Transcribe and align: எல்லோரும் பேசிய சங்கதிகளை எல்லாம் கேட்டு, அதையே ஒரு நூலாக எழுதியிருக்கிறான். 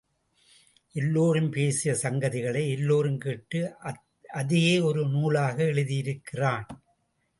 எல்லோரும் 0.91 1.49
பேசிய 1.49 1.93
சங்கதிகளை 2.01 2.63
எல்லாம் 2.69 3.17
கேட்டு, 3.17 3.75
அதையே 4.27 4.79
ஒரு 4.79 5.07
நூலாக 5.07 5.63
எழுதியிருக்கிறான். 5.63 6.65